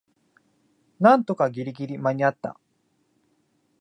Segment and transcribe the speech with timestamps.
[0.99, 2.59] なんとかギリギリ間にあった